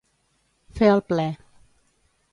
[0.79, 1.27] Fer el ple.